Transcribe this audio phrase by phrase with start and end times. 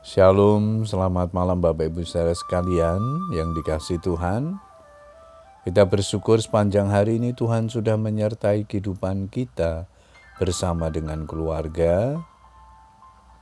[0.00, 3.04] Shalom, selamat malam Bapak Ibu saudara sekalian
[3.36, 4.56] yang dikasih Tuhan.
[5.68, 9.84] Kita bersyukur sepanjang hari ini Tuhan sudah menyertai kehidupan kita
[10.40, 12.16] bersama dengan keluarga.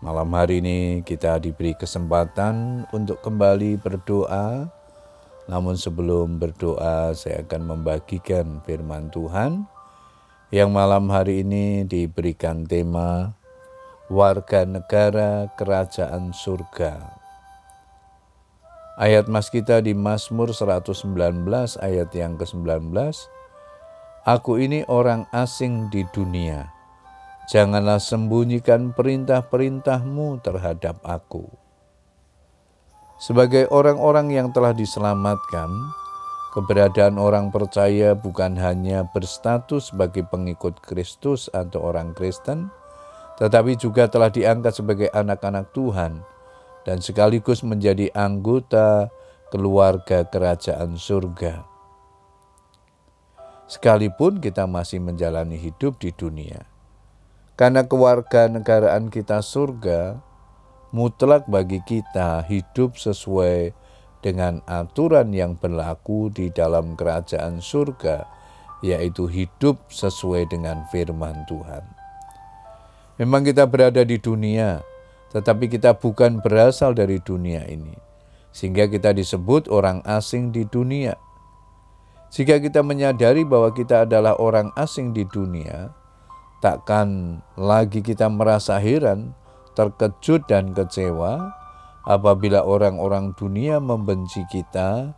[0.02, 4.66] Malam hari ini kita diberi kesempatan untuk kembali berdoa.
[5.46, 9.62] Namun sebelum berdoa saya akan membagikan firman Tuhan
[10.50, 13.37] yang malam hari ini diberikan tema
[14.08, 17.12] warga negara kerajaan surga.
[18.96, 21.04] Ayat mas kita di Mazmur 119
[21.78, 22.88] ayat yang ke-19.
[24.24, 26.72] Aku ini orang asing di dunia.
[27.52, 31.48] Janganlah sembunyikan perintah-perintahmu terhadap aku.
[33.20, 35.68] Sebagai orang-orang yang telah diselamatkan,
[36.56, 42.68] keberadaan orang percaya bukan hanya berstatus sebagai pengikut Kristus atau orang Kristen,
[43.38, 46.26] tetapi juga telah diangkat sebagai anak-anak Tuhan
[46.82, 49.08] dan sekaligus menjadi anggota
[49.54, 51.64] keluarga kerajaan surga.
[53.68, 56.64] Sekalipun kita masih menjalani hidup di dunia,
[57.54, 60.16] karena keluarga negaraan kita surga,
[60.88, 63.76] mutlak bagi kita hidup sesuai
[64.24, 68.24] dengan aturan yang berlaku di dalam kerajaan surga,
[68.80, 71.97] yaitu hidup sesuai dengan firman Tuhan.
[73.18, 74.78] Memang kita berada di dunia,
[75.34, 77.98] tetapi kita bukan berasal dari dunia ini.
[78.54, 81.18] Sehingga kita disebut orang asing di dunia.
[82.30, 85.90] Jika kita menyadari bahwa kita adalah orang asing di dunia,
[86.62, 89.34] takkan lagi kita merasa heran,
[89.74, 91.54] terkejut dan kecewa
[92.06, 95.12] apabila orang-orang dunia membenci kita,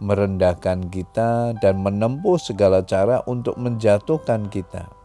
[0.00, 4.95] merendahkan kita, dan menempuh segala cara untuk menjatuhkan kita.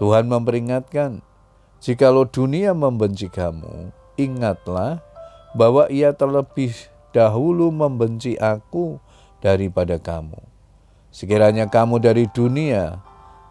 [0.00, 1.20] Tuhan memperingatkan,
[1.84, 5.04] jikalau dunia membenci kamu, ingatlah
[5.52, 6.72] bahwa ia terlebih
[7.12, 8.96] dahulu membenci aku
[9.44, 10.40] daripada kamu.
[11.12, 12.96] Sekiranya kamu dari dunia,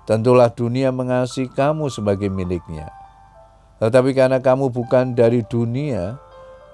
[0.10, 2.90] tentulah dunia mengasihi kamu sebagai miliknya.
[3.78, 6.18] Tetapi karena kamu bukan dari dunia,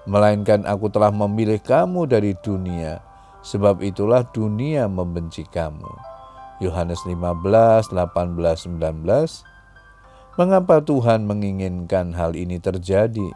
[0.08, 3.04] melainkan aku telah memilih kamu dari dunia,
[3.44, 6.16] sebab itulah dunia membenci kamu.
[6.64, 9.55] Yohanes 15, 18, 19
[10.36, 13.32] Mengapa Tuhan menginginkan hal ini terjadi?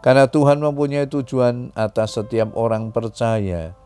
[0.00, 3.76] Karena Tuhan mempunyai tujuan atas setiap orang percaya,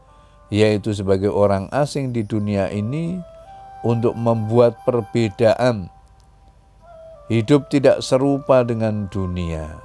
[0.46, 3.18] yaitu sebagai orang asing di dunia ini,
[3.82, 5.90] untuk membuat perbedaan.
[7.26, 9.82] Hidup tidak serupa dengan dunia.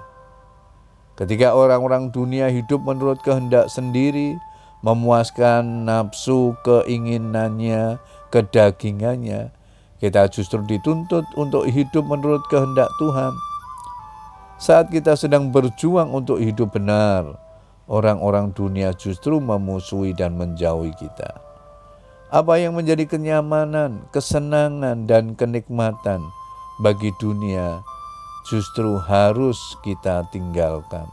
[1.18, 4.38] Ketika orang-orang dunia hidup menurut kehendak sendiri,
[4.86, 7.98] memuaskan nafsu keinginannya,
[8.30, 9.57] kedagingannya,
[9.98, 13.34] kita justru dituntut untuk hidup menurut kehendak Tuhan.
[14.58, 17.38] Saat kita sedang berjuang untuk hidup benar,
[17.90, 21.42] orang-orang dunia justru memusuhi dan menjauhi kita.
[22.28, 26.20] Apa yang menjadi kenyamanan, kesenangan, dan kenikmatan
[26.84, 27.82] bagi dunia
[28.46, 31.08] justru harus kita tinggalkan.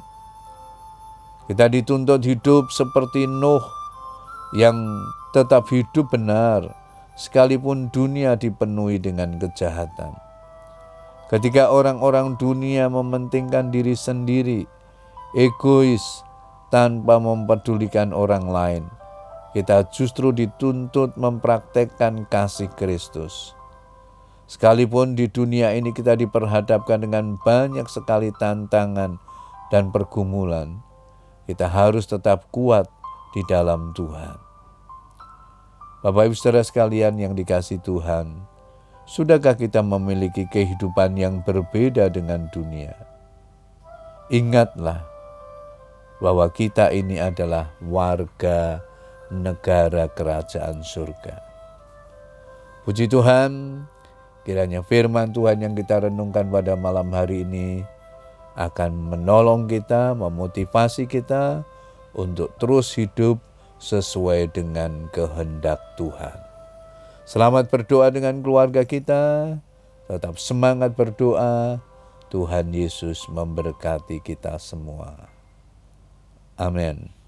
[1.47, 3.63] Kita dituntut hidup seperti Nuh
[4.57, 4.75] yang
[5.37, 6.84] tetap hidup benar,
[7.15, 10.15] sekalipun dunia dipenuhi dengan kejahatan.
[11.31, 14.69] Ketika orang-orang dunia mementingkan diri sendiri,
[15.35, 16.23] egois,
[16.75, 18.85] tanpa mempedulikan orang lain,
[19.55, 23.55] kita justru dituntut mempraktekkan kasih Kristus.
[24.51, 29.17] Sekalipun di dunia ini kita diperhadapkan dengan banyak sekali tantangan
[29.73, 30.85] dan pergumulan,
[31.49, 32.91] kita harus tetap kuat
[33.33, 34.54] di dalam Tuhan.
[36.05, 38.29] Bapak Ibu saudara sekalian yang dikasih Tuhan,
[39.09, 42.93] sudahkah kita memiliki kehidupan yang berbeda dengan dunia?
[44.29, 45.01] Ingatlah
[46.21, 48.85] bahwa kita ini adalah warga
[49.33, 51.41] negara kerajaan surga.
[52.85, 53.81] Puji Tuhan,
[54.45, 57.81] kiranya firman Tuhan yang kita renungkan pada malam hari ini
[58.61, 61.65] akan menolong kita, memotivasi kita
[62.13, 63.41] untuk terus hidup
[63.81, 66.37] sesuai dengan kehendak Tuhan.
[67.25, 69.57] Selamat berdoa dengan keluarga kita,
[70.07, 71.81] tetap semangat berdoa.
[72.29, 75.31] Tuhan Yesus memberkati kita semua.
[76.59, 77.24] Amin.